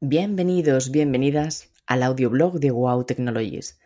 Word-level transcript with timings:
Bienvenidos, 0.00 0.92
bienvenidas 0.92 1.72
al 1.84 2.04
audioblog 2.04 2.60
de 2.60 2.70
Wow 2.70 3.02
Technologies, 3.02 3.80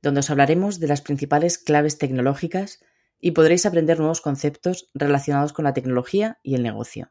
donde 0.00 0.20
os 0.20 0.30
hablaremos 0.30 0.78
de 0.78 0.86
las 0.86 1.00
principales 1.00 1.58
claves 1.58 1.98
tecnológicas 1.98 2.84
y 3.20 3.32
podréis 3.32 3.66
aprender 3.66 3.98
nuevos 3.98 4.20
conceptos 4.20 4.88
relacionados 4.94 5.52
con 5.52 5.64
la 5.64 5.74
tecnología 5.74 6.38
y 6.44 6.54
el 6.54 6.62
negocio. 6.62 7.10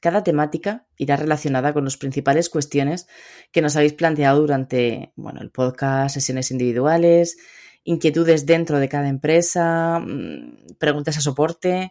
Cada 0.00 0.22
temática 0.22 0.86
irá 0.96 1.16
relacionada 1.16 1.72
con 1.72 1.82
las 1.82 1.96
principales 1.96 2.50
cuestiones 2.50 3.08
que 3.50 3.62
nos 3.62 3.74
habéis 3.74 3.94
planteado 3.94 4.42
durante 4.42 5.12
bueno, 5.16 5.40
el 5.40 5.50
podcast, 5.50 6.14
sesiones 6.14 6.52
individuales, 6.52 7.36
inquietudes 7.82 8.46
dentro 8.46 8.78
de 8.78 8.88
cada 8.88 9.08
empresa, 9.08 9.98
mm, 9.98 10.76
preguntas 10.78 11.16
a 11.16 11.20
soporte, 11.20 11.90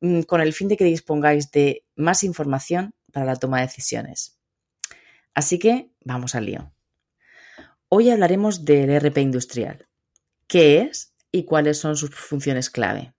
mm, 0.00 0.22
con 0.22 0.40
el 0.40 0.54
fin 0.54 0.68
de 0.68 0.78
que 0.78 0.86
dispongáis 0.86 1.50
de 1.50 1.84
más 1.96 2.24
información 2.24 2.94
para 3.12 3.26
la 3.26 3.36
toma 3.36 3.58
de 3.58 3.66
decisiones. 3.66 4.38
Así 5.34 5.58
que 5.58 5.92
vamos 6.04 6.34
al 6.34 6.46
lío. 6.46 6.72
Hoy 7.88 8.10
hablaremos 8.10 8.64
del 8.64 8.90
RP 8.90 9.18
industrial. 9.18 9.88
¿Qué 10.46 10.80
es 10.80 11.14
y 11.30 11.44
cuáles 11.44 11.78
son 11.78 11.96
sus 11.96 12.14
funciones 12.14 12.70
clave? 12.70 13.14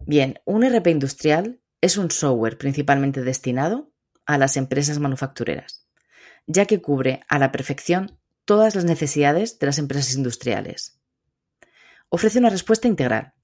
Bien, 0.00 0.40
un 0.44 0.64
RP 0.64 0.86
industrial 0.90 1.60
es 1.80 1.98
un 1.98 2.10
software 2.10 2.56
principalmente 2.56 3.22
destinado 3.22 3.92
a 4.24 4.38
las 4.38 4.56
empresas 4.56 4.98
manufactureras, 4.98 5.86
ya 6.46 6.64
que 6.64 6.80
cubre 6.80 7.20
a 7.28 7.38
la 7.38 7.52
perfección 7.52 8.18
todas 8.44 8.74
las 8.74 8.84
necesidades 8.84 9.58
de 9.58 9.66
las 9.66 9.78
empresas 9.78 10.14
industriales. 10.14 10.98
Ofrece 12.08 12.38
una 12.38 12.48
respuesta 12.48 12.88
integral, 12.88 13.34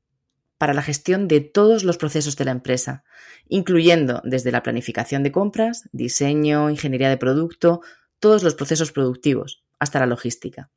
para 0.65 0.73
la 0.73 0.81
gestión 0.81 1.29
de 1.29 1.43
todos 1.43 1.85
los 1.85 1.99
procesos 1.99 2.37
de 2.39 2.47
la 2.47 2.51
empresa, 2.51 3.05
incluyendo 3.49 4.23
desde 4.25 4.51
la 4.51 4.63
planificación 4.63 5.23
de 5.23 5.31
compras, 5.31 5.91
diseño, 5.93 6.71
ingeniería 6.71 7.11
de 7.11 7.19
producto, 7.19 7.83
todos 8.19 8.43
los 8.43 8.55
procesos 8.55 8.91
productivos, 8.91 9.63
hasta 9.79 10.01
la 10.01 10.07
logística. 10.07 10.71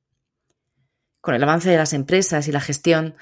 Con 1.22 1.36
el 1.36 1.44
avance 1.44 1.70
de 1.70 1.78
las 1.78 1.94
empresas 1.94 2.50
y 2.50 2.52
la 2.52 2.60
gestión 2.60 3.16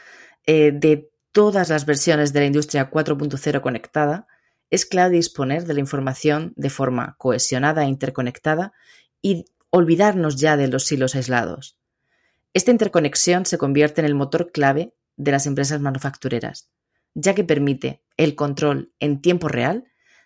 eh, 0.47 0.71
de 0.73 1.11
todas 1.31 1.69
las 1.69 1.85
versiones 1.85 2.33
de 2.33 2.39
la 2.39 2.47
industria 2.47 2.89
4.0 2.89 3.61
conectada, 3.61 4.25
es 4.71 4.87
clave 4.87 5.17
disponer 5.17 5.65
de 5.65 5.75
la 5.75 5.81
información 5.81 6.51
de 6.55 6.71
forma 6.71 7.15
cohesionada 7.19 7.83
e 7.83 7.89
interconectada 7.89 8.73
y 9.21 9.45
olvidarnos 9.69 10.37
ya 10.37 10.57
de 10.57 10.67
los 10.67 10.85
silos 10.85 11.13
aislados. 11.13 11.77
Esta 12.55 12.71
interconexión 12.71 13.45
se 13.45 13.59
convierte 13.59 14.01
en 14.01 14.07
el 14.07 14.15
motor 14.15 14.51
clave 14.51 14.95
de 15.17 15.31
las 15.31 15.45
empresas 15.45 15.81
manufactureras, 15.81 16.69
ya 17.13 17.33
que 17.33 17.43
permite 17.43 18.03
el 18.17 18.35
control 18.35 18.93
en 18.99 19.21
tiempo 19.21 19.47
real 19.47 19.85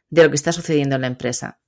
de 0.10 0.24
lo 0.24 0.30
que 0.30 0.36
está 0.36 0.52
sucediendo 0.52 0.96
en 0.96 1.02
la 1.02 1.08
empresa, 1.08 1.60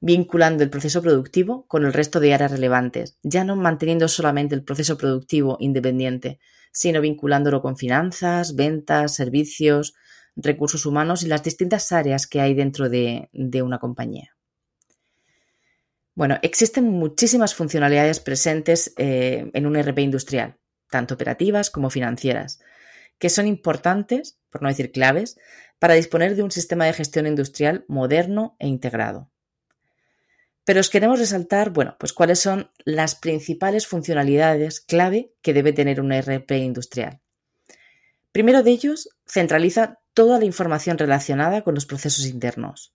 vinculando 0.00 0.62
el 0.62 0.70
proceso 0.70 1.02
productivo 1.02 1.66
con 1.66 1.84
el 1.84 1.92
resto 1.92 2.20
de 2.20 2.34
áreas 2.34 2.52
relevantes, 2.52 3.18
ya 3.22 3.44
no 3.44 3.56
manteniendo 3.56 4.06
solamente 4.08 4.54
el 4.54 4.62
proceso 4.62 4.98
productivo 4.98 5.56
independiente, 5.60 6.38
sino 6.72 7.00
vinculándolo 7.00 7.62
con 7.62 7.76
finanzas, 7.76 8.54
ventas, 8.54 9.14
servicios, 9.14 9.94
recursos 10.36 10.86
humanos 10.86 11.22
y 11.22 11.28
las 11.28 11.42
distintas 11.42 11.92
áreas 11.92 12.26
que 12.26 12.40
hay 12.40 12.54
dentro 12.54 12.88
de, 12.88 13.30
una 13.62 13.78
compañía. 13.78 14.36
Bueno, 16.14 16.38
existen 16.42 16.84
muchísimas 16.84 17.54
funcionalidades 17.54 18.20
presentes 18.20 18.92
eh, 18.98 19.50
en 19.52 19.66
un 19.66 19.76
RP 19.76 19.98
industrial, 20.00 20.58
tanto 20.94 21.14
operativas 21.14 21.70
como 21.70 21.90
financieras, 21.90 22.60
que 23.18 23.28
son 23.28 23.48
importantes, 23.48 24.38
por 24.48 24.62
no 24.62 24.68
decir 24.68 24.92
claves, 24.92 25.36
para 25.80 25.94
disponer 25.94 26.36
de 26.36 26.44
un 26.44 26.52
sistema 26.52 26.84
de 26.84 26.92
gestión 26.92 27.26
industrial 27.26 27.84
moderno 27.88 28.54
e 28.60 28.68
integrado. 28.68 29.28
Pero 30.64 30.78
os 30.78 30.90
queremos 30.90 31.18
resaltar, 31.18 31.70
bueno, 31.70 31.96
pues 31.98 32.12
cuáles 32.12 32.38
son 32.38 32.70
las 32.84 33.16
principales 33.16 33.88
funcionalidades 33.88 34.80
clave 34.80 35.32
que 35.42 35.52
debe 35.52 35.72
tener 35.72 36.00
un 36.00 36.12
ERP 36.12 36.52
industrial. 36.52 37.18
Primero 38.30 38.62
de 38.62 38.70
ellos, 38.70 39.08
centraliza 39.26 39.98
toda 40.14 40.38
la 40.38 40.44
información 40.44 40.96
relacionada 40.96 41.62
con 41.62 41.74
los 41.74 41.86
procesos 41.86 42.24
internos. 42.26 42.94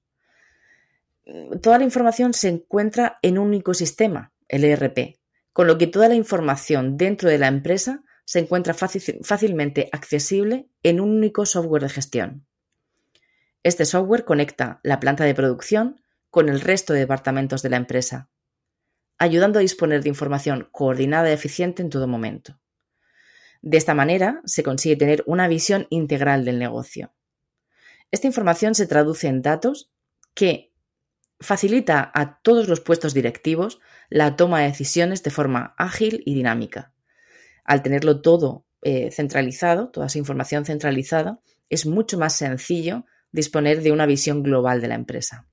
Toda 1.61 1.79
la 1.79 1.83
información 1.83 2.33
se 2.33 2.47
encuentra 2.47 3.19
en 3.21 3.37
un 3.37 3.47
único 3.47 3.73
sistema, 3.73 4.31
el 4.47 4.63
ERP, 4.63 5.18
con 5.59 5.67
lo 5.67 5.77
que 5.77 5.87
toda 5.87 6.07
la 6.07 6.15
información 6.15 6.95
dentro 6.95 7.29
de 7.29 7.37
la 7.37 7.47
empresa 7.47 8.01
se 8.23 8.39
encuentra 8.39 8.73
fácilmente 8.73 9.89
accesible 9.91 10.69
en 10.83 11.01
un 11.01 11.09
único 11.09 11.45
software 11.45 11.83
de 11.83 11.89
gestión. 11.89 12.47
Este 13.61 13.83
software 13.83 14.23
conecta 14.23 14.79
la 14.83 15.01
planta 15.01 15.25
de 15.25 15.35
producción 15.35 16.01
con 16.29 16.47
el 16.47 16.61
resto 16.61 16.93
de 16.93 16.99
departamentos 16.99 17.61
de 17.61 17.71
la 17.71 17.75
empresa, 17.75 18.29
ayudando 19.17 19.59
a 19.59 19.61
disponer 19.61 20.01
de 20.01 20.07
información 20.07 20.69
coordinada 20.71 21.29
y 21.29 21.33
eficiente 21.33 21.81
en 21.81 21.89
todo 21.89 22.07
momento. 22.07 22.57
De 23.61 23.75
esta 23.75 23.93
manera 23.93 24.41
se 24.45 24.63
consigue 24.63 24.95
tener 24.95 25.25
una 25.27 25.49
visión 25.49 25.87
integral 25.89 26.45
del 26.45 26.57
negocio. 26.57 27.13
Esta 28.11 28.27
información 28.27 28.75
se 28.75 28.87
traduce 28.87 29.27
en 29.27 29.41
datos 29.41 29.91
que 30.33 30.68
Facilita 31.39 32.11
a 32.13 32.39
todos 32.41 32.67
los 32.67 32.81
puestos 32.81 33.13
directivos 33.13 33.79
la 34.09 34.35
toma 34.35 34.61
de 34.61 34.67
decisiones 34.67 35.23
de 35.23 35.31
forma 35.31 35.73
ágil 35.77 36.21
y 36.25 36.33
dinámica. 36.33 36.91
Al 37.63 37.81
tenerlo 37.81 38.21
todo 38.21 38.65
eh, 38.81 39.11
centralizado, 39.11 39.89
toda 39.89 40.07
esa 40.07 40.17
información 40.17 40.65
centralizada, 40.65 41.39
es 41.69 41.85
mucho 41.85 42.17
más 42.17 42.35
sencillo 42.35 43.05
disponer 43.31 43.81
de 43.81 43.91
una 43.91 44.05
visión 44.05 44.43
global 44.43 44.81
de 44.81 44.87
la 44.87 44.95
empresa. 44.95 45.47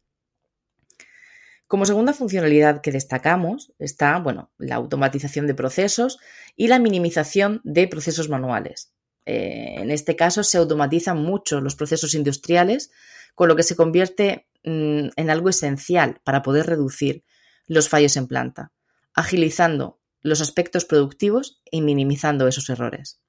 Como 1.69 1.85
segunda 1.85 2.13
funcionalidad 2.13 2.81
que 2.81 2.93
destacamos 2.93 3.73
está 3.79 4.19
bueno, 4.19 4.51
la 4.57 4.77
automatización 4.77 5.47
de 5.47 5.55
procesos 5.55 6.19
y 6.55 6.69
la 6.69 6.79
minimización 6.79 7.61
de 7.65 7.89
procesos 7.89 8.29
manuales. 8.29 8.93
Eh, 9.25 9.75
en 9.79 9.91
este 9.91 10.15
caso 10.15 10.45
se 10.45 10.59
automatizan 10.59 11.19
mucho 11.19 11.61
los 11.61 11.75
procesos 11.75 12.15
industriales, 12.15 12.93
con 13.35 13.49
lo 13.49 13.57
que 13.57 13.65
se 13.65 13.75
convierte 13.75 14.47
Mm, 14.67 15.11
en 15.15 15.31
algo 15.31 15.49
esencial 15.49 16.21
para 16.25 16.43
poder 16.43 16.67
reducir 16.67 17.23
los 17.69 17.89
fallos 17.89 18.17
en 18.17 18.27
planta, 18.27 18.73
agilizando 19.15 20.01
los 20.23 20.41
aspectos 20.41 20.85
productivos 20.85 21.63
y 21.71 21.83
minimizando 21.83 22.49
esos 22.49 22.69
errores. 22.69 23.21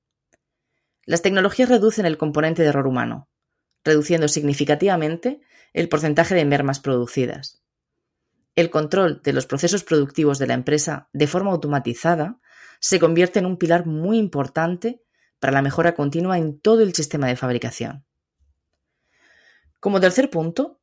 Las 1.06 1.22
tecnologías 1.22 1.70
reducen 1.70 2.08
el 2.08 2.18
componente 2.18 2.64
de 2.64 2.70
error 2.70 2.88
humano, 2.88 3.30
reduciendo 3.84 4.28
significativamente 4.28 5.40
el 5.74 5.90
porcentaje 5.90 6.34
de 6.34 6.44
mermas 6.44 6.80
producidas. 6.80 7.62
El 8.56 8.72
control 8.72 9.22
de 9.24 9.34
los 9.34 9.46
procesos 9.46 9.84
productivos 9.84 10.40
de 10.40 10.48
la 10.48 10.56
empresa 10.56 11.08
de 11.14 11.28
forma 11.28 11.52
automatizada 11.52 12.40
se 12.80 13.00
convierte 13.00 13.38
en 13.38 13.46
un 13.46 13.58
pilar 13.58 13.86
muy 13.86 14.18
importante 14.18 15.04
para 15.40 15.54
la 15.54 15.62
mejora 15.62 15.94
continua 15.94 16.40
en 16.40 16.60
todo 16.60 16.82
el 16.82 16.96
sistema 16.96 17.28
de 17.28 17.36
fabricación. 17.36 18.06
Como 19.80 20.00
tercer 20.00 20.32
punto, 20.32 20.78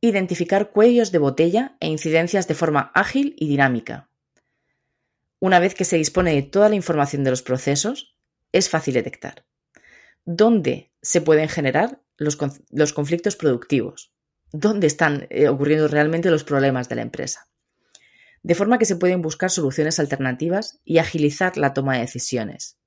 Identificar 0.00 0.70
cuellos 0.70 1.12
de 1.12 1.18
botella 1.18 1.76
e 1.80 1.88
incidencias 1.88 2.48
de 2.48 2.54
forma 2.54 2.90
ágil 2.94 3.34
y 3.38 3.48
dinámica. 3.48 4.08
Una 5.38 5.58
vez 5.58 5.74
que 5.74 5.84
se 5.84 5.96
dispone 5.96 6.34
de 6.34 6.42
toda 6.42 6.68
la 6.68 6.74
información 6.74 7.24
de 7.24 7.30
los 7.30 7.42
procesos, 7.42 8.14
es 8.52 8.68
fácil 8.68 8.94
detectar 8.94 9.44
dónde 10.24 10.92
se 11.02 11.20
pueden 11.20 11.48
generar 11.48 12.00
los, 12.16 12.36
conflictos 12.92 13.36
productivos, 13.36 14.12
dónde 14.52 14.86
están 14.86 15.26
eh, 15.30 15.48
ocurriendo 15.48 15.88
realmente 15.88 16.30
los 16.30 16.44
problemas 16.44 16.88
de 16.88 16.96
la 16.96 17.02
empresa. 17.02 17.48
De 18.42 18.54
forma 18.54 18.78
que 18.78 18.84
se 18.84 18.96
pueden 18.96 19.22
buscar 19.22 19.50
soluciones 19.50 19.98
alternativas 19.98 20.80
y 20.84 20.98
agilizar 20.98 21.56
la 21.56 21.74
toma 21.74 21.94
de 21.94 22.00
decisiones. 22.00 22.78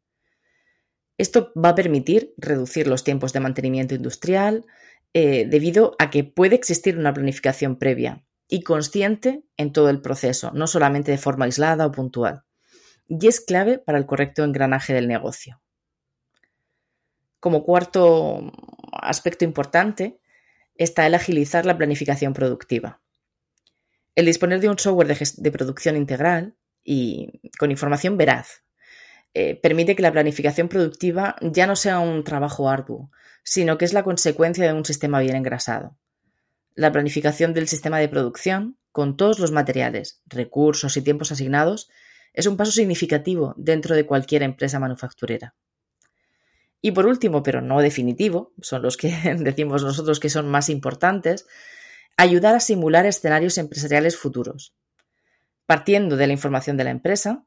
Esto 1.17 1.51
va 1.53 1.69
a 1.69 1.75
permitir 1.75 2.33
reducir 2.37 2.87
los 2.87 3.03
tiempos 3.03 3.33
de 3.33 3.39
mantenimiento 3.39 3.93
industrial, 3.93 4.65
eh, 5.13 5.45
debido 5.47 5.95
a 5.99 6.09
que 6.09 6.23
puede 6.23 6.55
existir 6.55 6.97
una 6.97 7.13
planificación 7.13 7.77
previa 7.77 8.25
y 8.47 8.61
consciente 8.61 9.43
en 9.57 9.71
todo 9.71 9.89
el 9.89 10.01
proceso, 10.01 10.51
no 10.53 10.67
solamente 10.67 11.11
de 11.11 11.17
forma 11.17 11.45
aislada 11.45 11.85
o 11.85 11.91
puntual. 11.91 12.43
Y 13.07 13.27
es 13.27 13.39
clave 13.39 13.79
para 13.79 13.97
el 13.97 14.05
correcto 14.05 14.43
engranaje 14.43 14.93
del 14.93 15.07
negocio. 15.07 15.61
Como 17.39 17.63
cuarto 17.63 18.51
aspecto 18.93 19.45
importante 19.45 20.19
está 20.75 21.05
el 21.05 21.15
agilizar 21.15 21.65
la 21.65 21.77
planificación 21.77 22.33
productiva. 22.33 23.01
El 24.15 24.25
disponer 24.25 24.59
de 24.59 24.69
un 24.69 24.79
software 24.79 25.17
de, 25.17 25.51
producción 25.51 25.97
integral 25.97 26.55
y 26.83 27.41
con 27.57 27.71
información 27.71 28.17
veraz 28.17 28.62
eh, 29.33 29.55
permite 29.55 29.95
que 29.95 30.03
la 30.03 30.11
planificación 30.11 30.69
productiva 30.69 31.35
ya 31.41 31.65
no 31.65 31.75
sea 31.75 31.99
un 31.99 32.23
trabajo 32.23 32.69
arduo, 32.69 33.09
sino 33.43 33.77
que 33.77 33.85
es 33.85 33.93
la 33.93 34.03
consecuencia 34.03 34.65
de 34.65 34.73
un 34.73 34.85
sistema 34.85 35.19
bien 35.19 35.35
engrasado. 35.35 35.97
La 36.75 36.91
planificación 36.91 37.53
del 37.53 37.67
sistema 37.67 37.99
de 37.99 38.09
producción, 38.09 38.77
con 38.91 39.17
todos 39.17 39.39
los 39.39 39.51
materiales, 39.51 40.21
recursos 40.25 40.97
y 40.97 41.01
tiempos 41.01 41.31
asignados, 41.31 41.89
es 42.33 42.47
un 42.47 42.57
paso 42.57 42.71
significativo 42.71 43.53
dentro 43.57 43.95
de 43.95 44.05
cualquier 44.05 44.43
empresa 44.43 44.79
manufacturera. 44.79 45.55
Y 46.81 46.91
por 46.91 47.05
último, 47.05 47.43
pero 47.43 47.61
no 47.61 47.79
definitivo, 47.79 48.53
son 48.61 48.81
los 48.81 48.97
que 48.97 49.09
decimos 49.39 49.83
nosotros 49.83 50.19
que 50.19 50.29
son 50.29 50.49
más 50.49 50.69
importantes, 50.69 51.47
ayudar 52.17 52.55
a 52.55 52.59
simular 52.59 53.05
escenarios 53.05 53.57
empresariales 53.57 54.17
futuros. 54.17 54.75
Partiendo 55.65 56.17
de 56.17 56.27
la 56.27 56.33
información 56.33 56.75
de 56.77 56.83
la 56.83 56.91
empresa, 56.91 57.45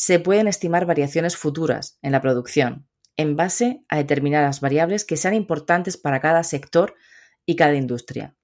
se 0.00 0.20
pueden 0.20 0.46
estimar 0.46 0.86
variaciones 0.86 1.36
futuras 1.36 1.98
en 2.02 2.12
la 2.12 2.20
producción 2.20 2.86
en 3.16 3.34
base 3.34 3.82
a 3.88 3.96
determinadas 3.96 4.60
variables 4.60 5.04
que 5.04 5.16
sean 5.16 5.34
importantes 5.34 5.96
para 5.96 6.20
cada 6.20 6.44
sector 6.44 6.94
y 7.44 7.56
cada 7.56 7.74
industria. 7.74 8.36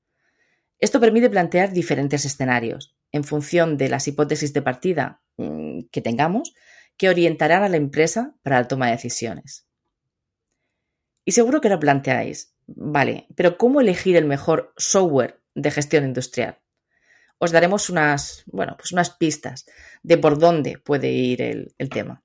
Esto 0.81 0.99
permite 0.99 1.31
plantear 1.31 1.73
diferentes 1.73 2.25
escenarios 2.25 2.97
en 3.13 3.23
función 3.23 3.77
de 3.77 3.89
las 3.89 4.09
hipótesis 4.09 4.53
de 4.53 4.63
partida 4.63 5.23
mm, 5.37 5.83
que 5.93 6.01
tengamos 6.01 6.55
que 6.97 7.09
orientarán 7.09 7.63
a 7.63 7.69
la 7.69 7.77
empresa 7.77 8.35
para 8.43 8.59
la 8.59 8.67
toma 8.67 8.87
de 8.87 8.93
decisiones. 8.93 9.69
Y 11.25 11.33
seguro 11.33 11.61
que 11.61 11.69
lo 11.69 11.79
planteáis, 11.79 12.57
vale, 12.67 13.29
pero 13.37 13.59
¿cómo 13.59 13.81
elegir 13.81 14.17
el 14.17 14.25
mejor 14.25 14.75
software 14.77 15.41
de 15.55 15.71
gestión 15.71 16.05
industrial? 16.05 16.59
Os 17.39 17.53
daremos 17.53 17.91
unas, 17.91 18.45
bueno, 18.47 18.77
pues 18.77 18.93
unas 18.93 19.11
pistas 19.11 19.67
de 20.03 20.19
por 20.19 20.39
dónde 20.39 20.79
puede 20.79 21.11
ir 21.11 21.43
el, 21.43 21.75
tema. 21.91 22.23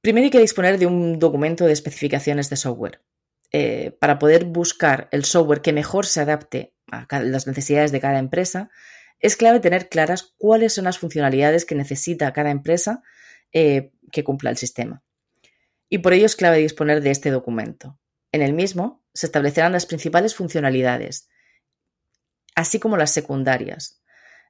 Primero 0.00 0.24
hay 0.24 0.30
que 0.30 0.40
disponer 0.40 0.78
de 0.78 0.86
un 0.86 1.18
documento 1.18 1.66
de 1.66 1.72
especificaciones 1.72 2.50
de 2.50 2.56
software. 2.56 3.02
Eh, 3.50 3.96
para 4.00 4.18
poder 4.18 4.44
buscar 4.44 5.08
el 5.10 5.24
software 5.24 5.62
que 5.62 5.72
mejor 5.72 6.06
se 6.06 6.20
adapte 6.20 6.74
a 6.90 7.06
las 7.20 7.46
necesidades 7.46 7.92
de 7.92 8.00
cada 8.00 8.18
empresa, 8.18 8.70
es 9.20 9.36
clave 9.36 9.60
tener 9.60 9.88
claras 9.88 10.34
cuáles 10.38 10.74
son 10.74 10.84
las 10.84 10.98
funcionalidades 10.98 11.64
que 11.64 11.74
necesita 11.74 12.32
cada 12.32 12.50
empresa 12.50 13.02
eh, 13.52 13.90
que 14.12 14.24
cumpla 14.24 14.50
el 14.50 14.56
sistema. 14.56 15.02
Y 15.88 15.98
por 15.98 16.12
ello 16.12 16.26
es 16.26 16.36
clave 16.36 16.58
disponer 16.58 17.00
de 17.00 17.10
este 17.10 17.30
documento. 17.30 17.98
En 18.32 18.42
el 18.42 18.52
mismo 18.52 19.02
se 19.14 19.26
establecerán 19.26 19.72
las 19.72 19.86
principales 19.86 20.34
funcionalidades, 20.34 21.28
así 22.54 22.78
como 22.78 22.96
las 22.96 23.12
secundarias, 23.12 24.02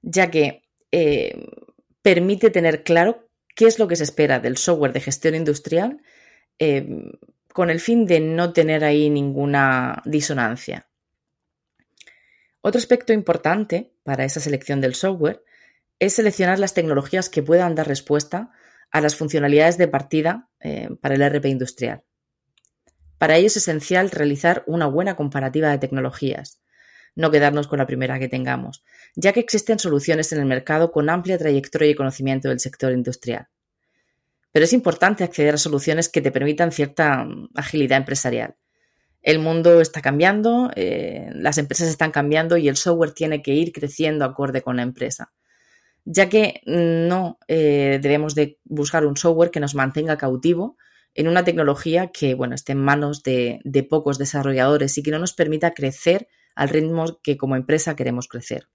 ya 0.02 0.30
que 0.30 0.68
eh, 0.92 1.46
permite 2.02 2.50
tener 2.50 2.84
claro 2.84 3.28
qué 3.54 3.66
es 3.66 3.78
lo 3.78 3.88
que 3.88 3.96
se 3.96 4.04
espera 4.04 4.40
del 4.40 4.56
software 4.56 4.92
de 4.92 5.00
gestión 5.00 5.34
industrial 5.34 6.00
con 7.52 7.70
el 7.70 7.80
fin 7.80 8.06
de 8.06 8.20
no 8.20 8.52
tener 8.52 8.84
ahí 8.84 9.10
ninguna 9.10 10.02
disonancia. 10.04 10.88
Otro 12.60 12.78
aspecto 12.78 13.12
importante 13.12 13.94
para 14.02 14.24
esa 14.24 14.40
selección 14.40 14.80
del 14.80 14.94
software 14.94 15.42
es 15.98 16.14
seleccionar 16.14 16.58
las 16.58 16.74
tecnologías 16.74 17.28
que 17.28 17.42
puedan 17.42 17.74
dar 17.74 17.88
respuesta 17.88 18.50
a 18.90 19.00
las 19.00 19.16
funcionalidades 19.16 19.78
de 19.78 19.88
partida 19.88 20.48
eh, 20.60 20.88
para 21.00 21.14
el 21.14 21.22
RP 21.28 21.46
industrial. 21.46 22.04
Para 23.18 23.36
ello 23.36 23.48
es 23.48 23.56
esencial 23.56 24.10
realizar 24.10 24.62
una 24.66 24.86
buena 24.86 25.16
comparativa 25.16 25.70
de 25.70 25.78
tecnologías, 25.78 26.60
no 27.18 27.30
quedarnos 27.30 27.68
con 27.68 27.78
la 27.78 27.86
primera 27.86 28.18
que 28.18 28.28
tengamos, 28.28 28.82
ya 29.14 29.32
que 29.32 29.40
existen 29.40 29.78
soluciones 29.78 30.32
en 30.32 30.40
el 30.40 30.46
mercado 30.46 30.90
con 30.90 31.10
amplia 31.10 31.36
trayectoria 31.36 31.90
y 31.90 31.94
conocimiento 31.94 32.48
del 32.48 32.60
sector 32.60 32.92
industrial 32.92 33.48
pero 34.52 34.64
es 34.64 34.72
importante 34.72 35.24
acceder 35.24 35.54
a 35.54 35.58
soluciones 35.58 36.08
que 36.08 36.20
te 36.20 36.32
permitan 36.32 36.72
cierta 36.72 37.24
mm, 37.24 37.50
agilidad 37.54 37.98
empresarial. 37.98 38.56
El 39.22 39.40
mundo 39.40 39.80
está 39.80 40.00
cambiando, 40.00 40.70
eh, 40.74 41.28
las 41.32 41.58
empresas 41.58 41.88
están 41.88 42.12
cambiando 42.12 42.56
y 42.56 42.68
el 42.68 42.76
software 42.76 43.12
tiene 43.12 43.42
que 43.42 43.52
ir 43.52 43.72
creciendo 43.72 44.24
acorde 44.24 44.62
con 44.62 44.76
la 44.76 44.82
empresa, 44.82 45.32
ya 46.04 46.28
que 46.28 46.60
no 46.66 47.38
eh, 47.48 47.98
debemos 48.00 48.34
de 48.34 48.58
buscar 48.64 49.04
un 49.04 49.16
software 49.16 49.50
que 49.50 49.60
nos 49.60 49.74
mantenga 49.74 50.16
cautivo 50.16 50.76
en 51.14 51.28
una 51.28 51.44
tecnología 51.44 52.08
que 52.08 52.34
bueno, 52.34 52.54
esté 52.54 52.72
en 52.72 52.78
manos 52.78 53.22
de, 53.22 53.60
de 53.64 53.82
pocos 53.82 54.18
desarrolladores 54.18 54.96
y 54.98 55.02
que 55.02 55.10
no 55.10 55.18
nos 55.18 55.34
permita 55.34 55.74
crecer 55.74 56.28
al 56.58 56.70
ritmo 56.70 57.20
que 57.22 57.36
como 57.36 57.54
empresa 57.54 57.94
queremos 57.94 58.26
crecer. 58.26 58.68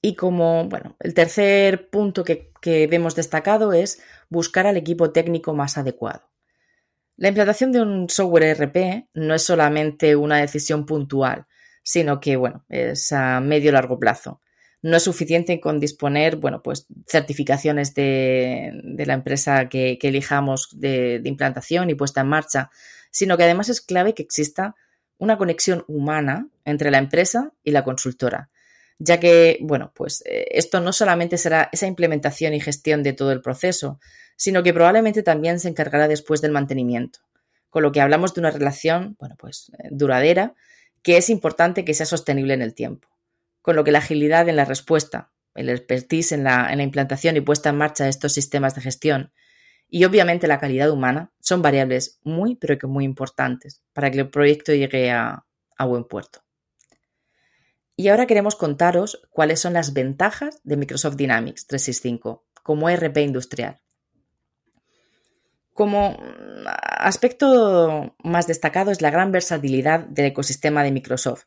Y 0.00 0.14
como, 0.14 0.68
bueno, 0.68 0.96
el 1.00 1.12
tercer 1.12 1.90
punto 1.90 2.22
que, 2.22 2.52
vemos 2.88 3.16
destacado 3.16 3.72
es 3.72 4.00
buscar 4.28 4.68
al 4.68 4.76
equipo 4.76 5.10
técnico 5.10 5.54
más 5.54 5.76
adecuado. 5.76 6.30
La 7.16 7.28
implantación 7.28 7.72
de 7.72 7.80
un 7.80 8.08
software 8.08 8.44
ERP 8.44 9.08
no 9.14 9.34
es 9.34 9.42
solamente 9.42 10.14
una 10.14 10.36
decisión 10.36 10.86
puntual, 10.86 11.46
sino 11.82 12.20
que, 12.20 12.36
bueno, 12.36 12.64
es 12.68 13.10
a 13.10 13.40
medio 13.40 13.72
largo 13.72 13.98
plazo. 13.98 14.40
No 14.82 14.98
es 14.98 15.02
suficiente 15.02 15.58
con 15.58 15.80
disponer, 15.80 16.36
bueno, 16.36 16.62
pues 16.62 16.86
certificaciones 17.08 17.92
de, 17.94 18.70
la 19.04 19.14
empresa 19.14 19.68
que, 19.68 19.98
elijamos 20.00 20.68
de, 20.78 21.18
de 21.18 21.28
implantación 21.28 21.90
y 21.90 21.96
puesta 21.96 22.20
en 22.20 22.28
marcha, 22.28 22.70
sino 23.10 23.36
que 23.36 23.42
además 23.42 23.68
es 23.68 23.80
clave 23.80 24.14
que 24.14 24.22
exista 24.22 24.76
una 25.18 25.36
conexión 25.36 25.84
humana 25.88 26.48
entre 26.64 26.90
la 26.90 26.98
empresa 26.98 27.52
y 27.62 27.72
la 27.72 27.84
consultora 27.84 28.50
ya 28.98 29.20
que, 29.20 29.58
bueno, 29.60 29.92
pues 29.94 30.22
eh, 30.26 30.46
esto 30.50 30.80
no 30.80 30.92
solamente 30.92 31.38
será 31.38 31.68
esa 31.72 31.86
implementación 31.86 32.54
y 32.54 32.60
gestión 32.60 33.02
de 33.02 33.12
todo 33.12 33.32
el 33.32 33.40
proceso, 33.40 34.00
sino 34.36 34.62
que 34.62 34.74
probablemente 34.74 35.22
también 35.22 35.60
se 35.60 35.68
encargará 35.68 36.08
después 36.08 36.40
del 36.40 36.52
mantenimiento. 36.52 37.20
Con 37.70 37.82
lo 37.82 37.92
que 37.92 38.00
hablamos 38.00 38.34
de 38.34 38.40
una 38.40 38.50
relación, 38.50 39.16
bueno, 39.18 39.36
pues 39.38 39.70
eh, 39.78 39.88
duradera, 39.90 40.54
que 41.02 41.16
es 41.16 41.30
importante 41.30 41.84
que 41.84 41.94
sea 41.94 42.06
sostenible 42.06 42.54
en 42.54 42.62
el 42.62 42.74
tiempo. 42.74 43.08
Con 43.62 43.76
lo 43.76 43.84
que 43.84 43.92
la 43.92 43.98
agilidad 43.98 44.48
en 44.48 44.56
la 44.56 44.64
respuesta, 44.64 45.30
el 45.54 45.68
expertise 45.68 46.32
en 46.32 46.44
la, 46.44 46.72
implantación 46.74 47.36
y 47.36 47.40
puesta 47.40 47.70
en 47.70 47.76
marcha 47.76 48.04
de 48.04 48.10
estos 48.10 48.32
sistemas 48.32 48.74
de 48.74 48.80
gestión 48.80 49.32
y 49.88 50.04
obviamente 50.04 50.46
la 50.46 50.58
calidad 50.58 50.90
humana 50.90 51.32
son 51.40 51.62
variables 51.62 52.20
muy, 52.22 52.56
pero 52.56 52.78
que 52.78 52.86
muy 52.86 53.04
importantes 53.04 53.82
para 53.92 54.10
que 54.10 54.18
el 54.18 54.30
proyecto 54.30 54.72
llegue 54.72 55.10
a 55.10 55.44
buen 55.78 56.04
puerto. 56.04 56.40
Y 58.00 58.08
ahora 58.08 58.26
queremos 58.26 58.54
contaros 58.54 59.20
cuáles 59.28 59.58
son 59.58 59.72
las 59.72 59.92
ventajas 59.92 60.60
de 60.62 60.76
Microsoft 60.76 61.16
Dynamics 61.16 61.66
365 61.66 62.46
como 62.62 62.88
ERP 62.88 63.16
industrial. 63.18 63.80
Como 65.74 66.16
aspecto 66.64 68.14
más 68.22 68.46
destacado 68.46 68.92
es 68.92 69.02
la 69.02 69.10
gran 69.10 69.32
versatilidad 69.32 70.00
del 70.06 70.26
ecosistema 70.26 70.84
de 70.84 70.92
Microsoft, 70.92 71.46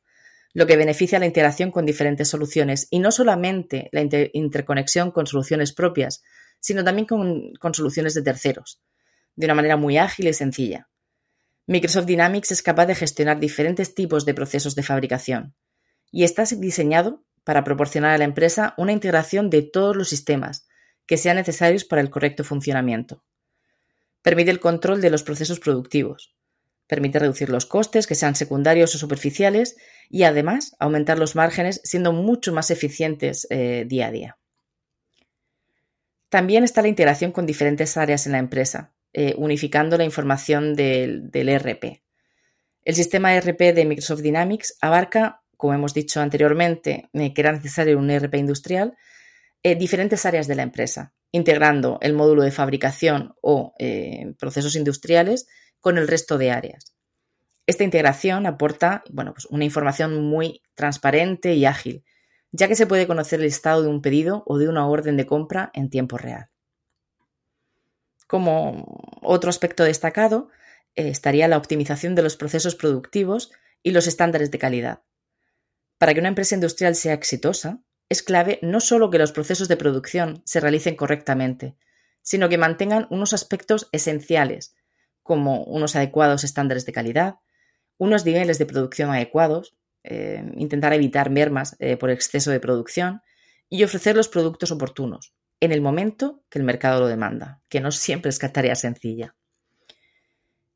lo 0.53 0.67
que 0.67 0.75
beneficia 0.75 1.19
la 1.19 1.25
integración 1.25 1.71
con 1.71 1.85
diferentes 1.85 2.27
soluciones 2.27 2.87
y 2.89 2.99
no 2.99 3.13
solamente 3.13 3.87
la 3.93 4.01
interconexión 4.33 5.11
con 5.11 5.27
soluciones 5.27 5.71
propias, 5.71 6.21
sino 6.61 6.85
también 6.85 7.05
con, 7.05 7.73
soluciones 7.73 8.13
de 8.13 8.21
terceros, 8.21 8.79
de 9.35 9.47
una 9.47 9.55
manera 9.55 9.75
muy 9.75 9.97
ágil 9.97 10.29
y 10.29 10.33
sencilla. 10.33 10.87
Microsoft 11.67 12.05
Dynamics 12.05 12.51
es 12.51 12.61
capaz 12.61 12.85
de 12.85 12.95
gestionar 12.95 13.39
diferentes 13.39 13.93
tipos 13.93 14.25
de 14.25 14.33
procesos 14.33 14.75
de 14.75 14.83
fabricación, 14.83 15.53
y 16.11 16.23
está 16.23 16.43
diseñado 16.45 17.23
para 17.43 17.63
proporcionar 17.63 18.11
a 18.11 18.17
la 18.17 18.25
empresa 18.25 18.73
una 18.77 18.91
integración 18.91 19.49
de 19.49 19.63
todos 19.63 19.95
los 19.95 20.07
sistemas 20.09 20.67
que 21.05 21.17
sean 21.17 21.37
necesarios 21.37 21.83
para 21.83 22.01
el 22.01 22.09
correcto 22.09 22.43
funcionamiento. 22.43 23.23
Permite 24.21 24.51
el 24.51 24.59
control 24.59 25.01
de 25.01 25.09
los 25.09 25.23
procesos 25.23 25.59
productivos. 25.59 26.35
Permite 26.85 27.19
reducir 27.19 27.49
los 27.49 27.65
costes 27.65 28.05
que 28.05 28.15
sean 28.15 28.35
secundarios 28.35 28.93
o 28.93 28.97
superficiales 28.99 29.77
y 30.09 30.23
además 30.23 30.75
aumentar 30.79 31.17
los 31.17 31.35
márgenes 31.35 31.81
siendo 31.83 32.11
mucho 32.11 32.53
más 32.53 32.69
eficientes 32.69 33.47
eh, 33.49 33.85
día 33.87 34.07
a 34.07 34.11
día. 34.11 34.37
También 36.31 36.63
está 36.63 36.81
la 36.81 36.87
integración 36.87 37.33
con 37.33 37.45
diferentes 37.45 37.97
áreas 37.97 38.25
en 38.25 38.31
la 38.31 38.37
empresa, 38.37 38.93
eh, 39.11 39.35
unificando 39.37 39.97
la 39.97 40.05
información 40.05 40.75
del, 40.75 41.29
del 41.29 41.49
ERP. 41.49 42.01
El 42.83 42.95
sistema 42.95 43.35
ERP 43.35 43.59
de 43.75 43.83
Microsoft 43.83 44.21
Dynamics 44.21 44.77
abarca 44.79 45.41
como 45.57 45.73
hemos 45.73 45.93
dicho 45.93 46.21
anteriormente, 46.21 47.09
eh, 47.11 47.33
que 47.33 47.41
era 47.41 47.51
necesario 47.51 47.99
un 47.99 48.09
ERP 48.09 48.35
industrial, 48.35 48.95
eh, 49.61 49.75
diferentes 49.75 50.25
áreas 50.25 50.47
de 50.47 50.55
la 50.55 50.63
empresa, 50.63 51.13
integrando 51.33 51.99
el 52.01 52.13
módulo 52.13 52.43
de 52.43 52.51
fabricación 52.51 53.35
o 53.41 53.75
procesos 54.39 54.75
industriales 54.75 55.47
con 55.81 55.97
el 55.97 56.07
resto 56.07 56.37
de 56.37 56.51
áreas. 56.51 56.95
Esta 57.67 57.83
integración 57.83 58.45
aporta 58.45 59.03
bueno, 59.11 59.33
pues 59.33 59.45
una 59.47 59.65
información 59.65 60.23
muy 60.23 60.61
transparente 60.75 61.53
y 61.55 61.65
ágil, 61.65 62.05
ya 62.51 62.67
que 62.67 62.75
se 62.75 62.87
puede 62.87 63.07
conocer 63.07 63.39
el 63.39 63.45
estado 63.45 63.83
de 63.83 63.89
un 63.89 64.01
pedido 64.01 64.43
o 64.45 64.57
de 64.57 64.67
una 64.67 64.87
orden 64.87 65.17
de 65.17 65.25
compra 65.25 65.71
en 65.73 65.89
tiempo 65.89 66.17
real. 66.17 66.49
Como 68.27 69.19
otro 69.21 69.49
aspecto 69.49 69.83
destacado 69.83 70.49
estaría 70.95 71.47
la 71.47 71.57
optimización 71.57 72.15
de 72.15 72.21
los 72.21 72.35
procesos 72.35 72.75
productivos 72.75 73.51
y 73.83 73.91
los 73.91 74.07
estándares 74.07 74.51
de 74.51 74.59
calidad. 74.59 75.01
Para 75.97 76.13
que 76.13 76.19
una 76.19 76.29
empresa 76.29 76.55
industrial 76.55 76.95
sea 76.95 77.13
exitosa, 77.13 77.81
es 78.09 78.23
clave 78.23 78.59
no 78.61 78.79
solo 78.79 79.09
que 79.09 79.17
los 79.17 79.31
procesos 79.31 79.67
de 79.67 79.77
producción 79.77 80.41
se 80.45 80.59
realicen 80.59 80.95
correctamente, 80.95 81.75
sino 82.21 82.49
que 82.49 82.57
mantengan 82.57 83.07
unos 83.09 83.33
aspectos 83.33 83.87
esenciales, 83.91 84.75
como 85.23 85.63
unos 85.63 85.95
adecuados 85.95 86.43
estándares 86.43 86.85
de 86.85 86.91
calidad, 86.91 87.35
unos 87.97 88.25
niveles 88.25 88.57
de 88.57 88.65
producción 88.65 89.11
adecuados, 89.11 89.77
eh, 90.03 90.43
intentar 90.55 90.93
evitar 90.93 91.29
mermas 91.29 91.75
eh, 91.79 91.97
por 91.97 92.09
exceso 92.09 92.51
de 92.51 92.59
producción 92.59 93.21
y 93.69 93.83
ofrecer 93.83 94.15
los 94.15 94.27
productos 94.27 94.71
oportunos 94.71 95.33
en 95.59 95.71
el 95.71 95.81
momento 95.81 96.43
que 96.49 96.59
el 96.59 96.65
mercado 96.65 97.01
lo 97.01 97.07
demanda, 97.07 97.61
que 97.69 97.79
no 97.79 97.91
siempre 97.91 98.29
es 98.29 98.39
tarea 98.39 98.75
sencilla. 98.75 99.35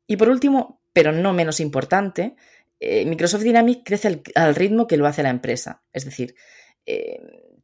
Y 0.06 0.16
por 0.16 0.28
último, 0.28 0.80
pero 0.92 1.12
no 1.12 1.32
menos 1.32 1.58
importante, 1.60 2.36
eh, 2.78 3.04
Microsoft 3.04 3.42
Dynamics 3.42 3.82
crece 3.84 4.22
al, 4.34 4.54
ritmo 4.54 4.86
que 4.86 4.96
lo 4.96 5.06
hace 5.06 5.24
la 5.24 5.30
empresa. 5.30 5.82
Es 5.92 6.04
decir, 6.04 6.36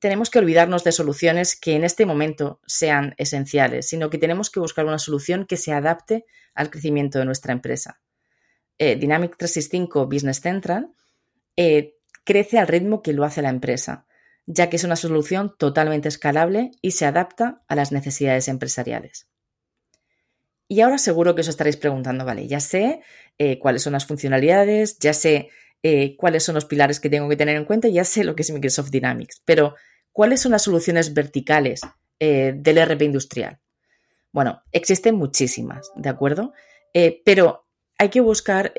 tenemos 0.01 0.31
que 0.31 0.41
olvidarnos 0.41 0.83
de 0.83 0.91
soluciones 0.91 1.55
que 1.55 1.77
en 1.77 1.85
este 1.85 2.07
momento 2.07 2.61
sean 2.67 3.15
esenciales, 3.19 3.89
sino 3.89 4.11
que 4.11 4.19
tenemos 4.19 4.51
que 4.51 4.59
buscar 4.59 4.85
una 4.85 4.99
solución 4.99 5.47
que 5.47 5.57
se 5.57 5.73
adapte 5.73 6.25
al 6.55 6.71
crecimiento 6.71 7.21
de 7.21 7.25
nuestra 7.25 7.53
empresa. 7.53 8.01
Eh, 8.79 8.97
Dynamics 8.97 9.39
365 9.39 10.07
Business 10.07 10.41
Central 10.41 10.91
crece 12.25 12.59
al 12.59 12.69
ritmo 12.69 13.03
que 13.03 13.13
lo 13.13 13.25
hace 13.25 13.43
la 13.43 13.51
empresa, 13.51 14.07
ya 14.47 14.69
que 14.69 14.77
es 14.77 14.85
una 14.85 14.97
solución 14.97 15.55
totalmente 15.59 16.09
escalable 16.09 16.73
y 16.81 16.93
se 16.93 17.07
adapta 17.07 17.63
a 17.69 17.75
las 17.75 17.93
necesidades 17.93 18.49
empresariales. 18.49 19.29
Y 20.73 20.81
ahora 20.81 20.99
seguro 20.99 21.35
que 21.35 21.43
os 21.43 21.49
estaréis 21.49 21.77
preguntando, 21.77 22.25
vale, 22.25 22.47
ya 22.47 22.59
sé 22.59 23.03
eh, 23.37 23.59
cuáles 23.59 23.83
son 23.83 23.93
las 23.93 24.07
funcionalidades, 24.07 24.99
ya 24.99 25.13
sé 25.13 25.51
eh, 25.83 26.17
cuáles 26.17 26.45
son 26.45 26.55
los 26.55 26.65
pilares 26.65 26.99
que 26.99 27.11
tengo 27.11 27.29
que 27.29 27.37
tener 27.37 27.57
en 27.57 27.67
cuenta, 27.67 27.89
ya 27.89 28.05
sé 28.05 28.25
lo 28.25 28.35
que 28.35 28.43
es 28.43 28.51
Microsoft 28.51 28.91
Dynamics, 28.91 29.43
pero 29.45 29.75
¿cuáles 30.13 30.41
son 30.41 30.53
las 30.53 30.63
soluciones 30.63 31.13
verticales 31.13 31.83
eh, 32.21 32.55
del 32.57 32.79
RP 32.79 33.03
industrial? 33.03 33.61
Bueno, 34.33 34.63
existen 34.73 35.17
muchísimas, 35.17 35.91
¿de 35.95 36.09
acuerdo? 36.09 36.53
pero 37.25 37.67
hay 37.97 38.11
que 38.11 38.21
buscar 38.21 38.75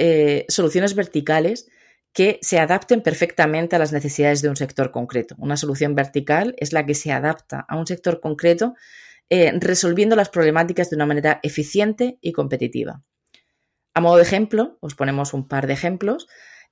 soluciones 0.47 0.93
verticales 0.93 1.67
que 2.13 2.39
se 2.41 2.59
adapten 2.59 3.01
perfectamente 3.01 3.75
a 3.75 3.79
las 3.79 3.91
necesidades 3.91 4.41
de 4.41 4.49
un 4.49 4.55
sector 4.55 4.91
concreto. 4.91 5.35
Una 5.39 5.57
solución 5.57 5.95
vertical 5.95 6.55
es 6.59 6.71
la 6.71 6.85
que 6.85 6.93
se 6.93 7.11
adapta 7.11 7.65
a 7.67 7.75
un 7.75 7.87
sector 7.87 8.21
concreto 8.21 8.75
eh, 9.29 9.51
resolviendo 9.59 10.15
las 10.15 10.29
problemáticas 10.29 10.89
de 10.89 10.95
una 10.95 11.07
manera 11.07 11.39
eficiente 11.41 12.19
y 12.21 12.31
competitiva. 12.31 13.03
A 13.95 14.01
modo 14.01 14.17
de 14.17 14.23
ejemplo, 14.23 14.77
os 14.79 14.93
ponemos 14.93 15.33
un 15.33 15.47
par 15.47 15.65
de 15.65 15.73
ejemplos. 15.73 16.27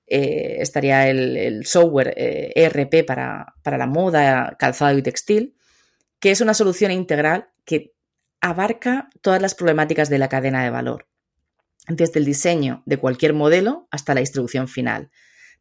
Eh, 0.06 0.58
estaría 0.60 1.08
el, 1.10 1.66
software 1.66 2.14
ERP 2.18 2.94
eh, 2.94 3.04
para, 3.04 3.56
para 3.64 3.78
la 3.78 3.88
moda, 3.88 4.56
calzado 4.60 4.96
y 4.98 5.02
textil, 5.02 5.56
que 6.20 6.30
es 6.30 6.42
una 6.42 6.54
solución 6.54 6.92
integral 6.92 7.50
que 7.66 7.94
abarca 8.42 9.10
todas 9.22 9.42
las 9.42 9.56
problemáticas 9.56 10.10
de 10.10 10.20
la 10.20 10.30
cadena 10.30 10.64
de 10.64 10.70
valor, 10.70 11.08
desde 11.88 12.20
el 12.20 12.26
diseño 12.26 12.84
de 12.86 12.98
cualquier 12.98 13.34
modelo 13.34 13.88
hasta 13.92 14.14
la 14.14 14.20
distribución 14.20 14.68
final, 14.68 15.10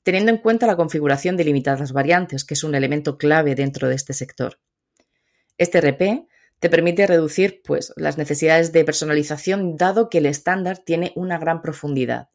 teniendo 0.02 0.30
en 0.30 0.38
cuenta 0.38 0.66
la 0.66 0.76
configuración 0.76 1.36
de 1.36 1.44
limitadas 1.44 1.92
variantes, 1.92 2.44
que 2.44 2.54
es 2.54 2.64
un 2.64 2.74
elemento 2.74 3.18
clave 3.18 3.54
dentro 3.54 3.88
de 3.88 3.94
este 3.94 4.12
sector. 4.12 4.58
Este 5.58 5.78
ERP 5.78 6.26
te 6.58 6.70
permite 6.70 7.06
reducir 7.06 7.62
pues, 7.64 7.92
las 7.96 8.18
necesidades 8.18 8.72
de 8.72 8.84
personalización 8.84 9.76
dado 9.76 10.08
que 10.08 10.18
el 10.18 10.26
estándar 10.26 10.78
tiene 10.78 11.12
una 11.16 11.38
gran 11.38 11.62
profundidad 11.62 12.28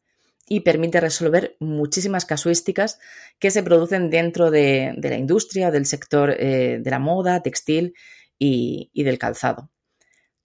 y 0.48 0.60
permite 0.60 1.00
resolver 1.00 1.56
muchísimas 1.58 2.24
casuísticas 2.24 3.00
que 3.38 3.50
se 3.50 3.62
producen 3.62 4.10
dentro 4.10 4.50
de, 4.50 4.94
la 5.00 5.16
industria, 5.16 5.70
del 5.70 5.86
sector 5.86 6.36
eh, 6.38 6.78
de 6.80 6.90
la 6.90 7.00
moda, 7.00 7.42
textil 7.42 7.94
y, 8.38 8.90
del 8.94 9.18
calzado. 9.18 9.70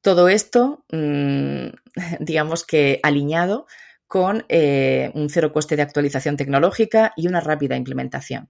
Todo 0.02 0.28
esto, 0.30 0.86
mm, 0.92 1.68
digamos 2.20 2.66
que 2.66 3.00
alineado 3.04 3.68
con 4.12 4.44
eh, 4.50 5.10
un 5.14 5.30
cero 5.30 5.54
coste 5.54 5.78
de 5.78 5.84
actualización 5.84 6.36
tecnológica 6.36 7.14
y 7.16 7.30
una 7.30 7.40
rápida 7.40 7.78
implementación. 7.78 8.50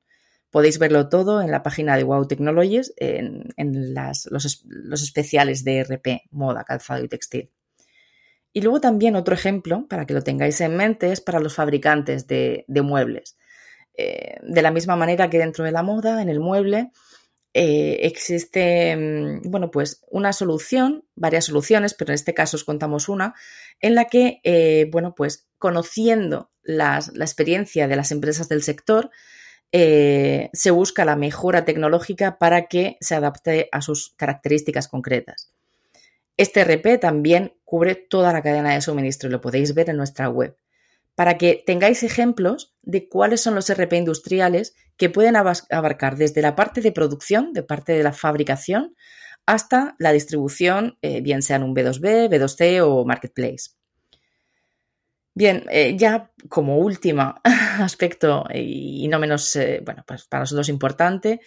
Podéis 0.50 0.80
verlo 0.80 1.08
todo 1.08 1.40
en 1.40 1.52
la 1.52 1.62
página 1.62 1.96
de 1.96 2.04
Wow 2.04 2.26
Technologies, 2.26 2.96
en, 2.98 3.54
los, 3.94 5.04
especiales 5.04 5.64
de 5.64 5.84
RP, 5.84 6.24
moda, 6.32 6.64
calzado 6.64 7.04
y 7.04 7.08
textil. 7.08 7.52
Y 8.52 8.62
luego 8.62 8.82
también 8.82 9.16
otro 9.16 9.36
ejemplo, 9.36 9.86
para 9.88 10.08
que 10.08 10.16
lo 10.16 10.24
tengáis 10.24 10.60
en 10.62 10.76
mente, 10.76 11.12
es 11.12 11.22
para 11.22 11.40
los 11.40 11.54
fabricantes 11.54 12.26
de, 12.26 12.66
muebles. 12.68 13.38
Eh, 13.96 14.38
de 14.42 14.64
la 14.64 14.72
misma 14.72 14.96
manera 14.96 15.30
que 15.30 15.38
dentro 15.38 15.64
de 15.64 15.74
la 15.74 15.84
moda, 15.84 16.24
en 16.24 16.30
el 16.30 16.40
mueble, 16.40 16.90
eh, 17.54 18.00
existe, 18.02 18.96
mm, 18.96 19.52
bueno, 19.52 19.70
pues 19.70 20.04
una 20.10 20.34
solución, 20.34 21.06
varias 21.14 21.46
soluciones, 21.46 21.94
pero 21.94 22.14
en 22.14 22.16
este 22.16 22.34
caso 22.34 22.58
os 22.58 22.64
contamos 22.64 23.10
una, 23.10 23.36
en 23.80 23.94
la 23.94 24.06
que, 24.06 24.90
bueno, 24.92 25.14
pues 25.14 25.51
conociendo 25.62 26.52
la 26.64 27.00
experiencia 27.16 27.88
de 27.88 27.96
las 27.96 28.12
empresas 28.12 28.50
del 28.50 28.64
sector, 28.64 29.10
eh, 29.72 30.50
se 30.52 30.72
busca 30.72 31.06
la 31.06 31.16
mejora 31.16 31.64
tecnológica 31.64 32.38
para 32.38 32.68
que 32.68 32.98
se 33.00 33.16
adapte 33.16 33.70
a 33.72 33.82
sus 33.82 34.14
características 34.18 34.90
concretas. 34.90 35.54
Este 36.36 36.66
RP 36.66 37.00
también 37.00 37.54
cubre 37.64 37.96
toda 37.96 38.34
la 38.34 38.42
cadena 38.42 38.74
de 38.74 38.82
suministro 38.82 39.30
y 39.30 39.32
lo 39.32 39.40
podéis 39.40 39.74
ver 39.74 39.90
en 39.90 39.98
nuestra 39.98 40.28
web, 40.28 40.58
para 41.16 41.38
que 41.38 41.64
tengáis 41.66 42.04
ejemplos 42.04 42.76
de 42.82 43.08
cuáles 43.08 43.40
son 43.40 43.56
los 43.56 43.74
RP 43.74 43.94
industriales 43.94 44.76
que 44.98 45.10
pueden 45.10 45.36
abarcar 45.38 46.18
desde 46.18 46.42
la 46.42 46.56
parte 46.56 46.82
de 46.82 46.92
producción, 46.92 47.54
de 47.54 47.64
parte 47.64 47.94
de 47.94 48.04
la 48.04 48.12
fabricación, 48.12 48.96
hasta 49.46 49.96
la 50.00 50.12
distribución, 50.12 50.98
eh, 51.02 51.22
bien 51.22 51.42
sea 51.42 51.56
en 51.56 51.64
un 51.64 51.76
B2B, 51.76 52.30
B2C 52.30 52.82
o 52.84 53.06
Marketplace. 53.06 53.72
Bien, 55.34 55.66
eh, 55.70 55.96
ya 55.98 56.30
como 56.50 56.78
último 56.80 57.36
aspecto 57.80 58.46
y 58.54 59.08
no 59.08 59.18
menos, 59.20 59.56
eh, 59.56 59.82
bueno, 59.84 60.04
pues 60.06 60.26
para 60.26 60.42
nosotros 60.42 60.68
importante, 60.68 61.40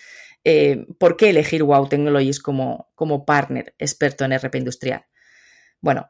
eh, 0.42 0.86
¿por 0.98 1.16
qué 1.16 1.30
elegir 1.30 1.62
Wow 1.62 1.88
Technologies 1.88 2.40
como, 2.40 2.90
como 2.94 3.26
partner 3.26 3.74
experto 3.78 4.24
en 4.24 4.32
RP 4.32 4.56
industrial? 4.56 5.04
Bueno, 5.80 6.08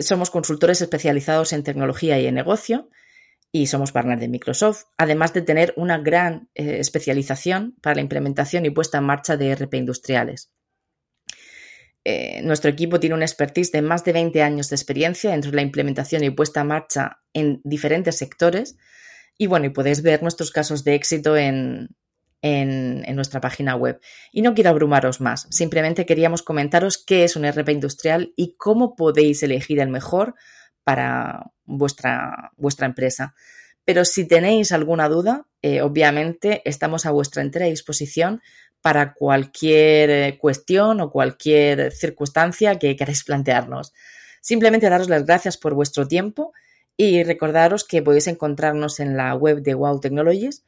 somos 0.00 0.30
consultores 0.30 0.80
especializados 0.80 1.52
en 1.52 1.62
tecnología 1.62 2.18
y 2.18 2.26
en 2.26 2.34
negocio 2.34 2.90
y 3.52 3.68
somos 3.68 3.92
partner 3.92 4.18
de 4.18 4.26
Microsoft, 4.26 4.86
además 4.98 5.32
de 5.32 5.42
tener 5.42 5.72
una 5.76 5.98
gran 5.98 6.48
especialización 6.54 7.76
para 7.80 7.96
la 7.96 8.00
implementación 8.00 8.66
y 8.66 8.70
puesta 8.70 8.98
en 8.98 9.04
marcha 9.04 9.36
de 9.36 9.52
RP 9.54 9.74
industriales. 9.76 10.50
Eh, 12.04 12.42
nuestro 12.42 12.70
equipo 12.70 12.98
tiene 12.98 13.14
una 13.14 13.24
expertise 13.24 13.70
de 13.70 13.82
más 13.82 14.04
de 14.04 14.12
20 14.12 14.42
años 14.42 14.68
de 14.68 14.76
experiencia 14.76 15.30
dentro 15.30 15.50
de 15.50 15.56
la 15.56 15.62
implementación 15.62 16.24
y 16.24 16.30
puesta 16.30 16.62
en 16.62 16.66
marcha 16.66 17.20
en 17.32 17.60
diferentes 17.64 18.16
sectores. 18.16 18.76
Y 19.38 19.46
bueno, 19.46 19.66
y 19.66 19.70
podéis 19.70 20.02
ver 20.02 20.22
nuestros 20.22 20.50
casos 20.50 20.84
de 20.84 20.94
éxito 20.94 21.36
en, 21.36 21.88
nuestra 22.42 23.40
página 23.40 23.76
web. 23.76 24.00
Y 24.32 24.42
no 24.42 24.54
quiero 24.54 24.70
abrumaros 24.70 25.20
más, 25.20 25.46
simplemente 25.50 26.06
queríamos 26.06 26.42
comentaros 26.42 26.98
qué 26.98 27.22
es 27.24 27.36
un 27.36 27.44
RP 27.44 27.70
industrial 27.70 28.32
y 28.36 28.56
cómo 28.56 28.96
podéis 28.96 29.42
elegir 29.44 29.78
el 29.78 29.88
mejor 29.88 30.34
para 30.82 31.52
vuestra, 31.64 32.50
vuestra 32.56 32.86
empresa. 32.86 33.34
Pero 33.84 34.04
si 34.04 34.26
tenéis 34.26 34.72
alguna 34.72 35.08
duda, 35.08 35.46
eh, 35.60 35.82
obviamente 35.82 36.62
estamos 36.64 37.06
a 37.06 37.12
vuestra 37.12 37.42
entera 37.42 37.66
disposición 37.66 38.40
para 38.82 39.14
cualquier 39.14 40.10
eh, 40.10 40.38
cuestión 40.38 41.00
o 41.00 41.10
cualquier 41.10 41.92
circunstancia 41.92 42.78
que 42.78 42.96
queráis 42.96 43.24
plantearnos. 43.24 43.92
Simplemente 44.40 44.90
daros 44.90 45.08
las 45.08 45.24
gracias 45.24 45.56
por 45.56 45.74
vuestro 45.74 46.06
tiempo 46.06 46.52
y 46.96 47.22
recordaros 47.22 47.84
que 47.84 48.02
podéis 48.02 48.26
encontrarnos 48.26 49.00
en 49.00 49.16
la 49.16 49.34
web 49.34 49.62
de 49.62 49.74
Wow 49.74 50.00
Technologies 50.00 50.64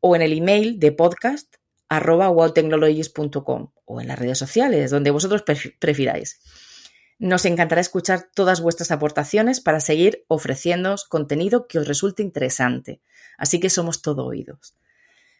o 0.00 0.16
en 0.16 0.22
el 0.22 0.32
email 0.32 0.78
de 0.78 0.92
podcast 0.92 1.56
wowtechnologies.com 1.90 3.70
o 3.84 4.00
en 4.00 4.08
las 4.08 4.18
redes 4.18 4.38
sociales, 4.38 4.90
donde 4.90 5.10
vosotros 5.10 5.44
prefiráis. 5.78 6.40
Nos 7.18 7.46
encantará 7.46 7.80
escuchar 7.80 8.28
todas 8.34 8.60
vuestras 8.60 8.90
aportaciones 8.90 9.60
para 9.60 9.80
seguir 9.80 10.24
ofreciéndoos 10.28 11.04
contenido 11.04 11.66
que 11.66 11.78
os 11.78 11.88
resulte 11.88 12.22
interesante. 12.22 13.00
Así 13.38 13.58
que 13.58 13.70
somos 13.70 14.02
todo 14.02 14.26
oídos. 14.26 14.76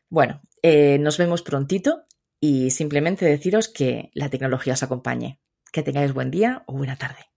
Bueno, 0.08 0.40
eh, 0.62 0.98
nos 0.98 1.18
vemos 1.18 1.42
prontito 1.42 2.04
y 2.40 2.70
simplemente 2.70 3.24
deciros 3.24 3.68
que 3.68 4.10
la 4.14 4.30
tecnología 4.30 4.74
os 4.74 4.82
acompañe. 4.82 5.40
Que 5.72 5.82
tengáis 5.82 6.12
buen 6.12 6.30
día 6.30 6.64
o 6.66 6.72
buena 6.74 6.96
tarde. 6.96 7.35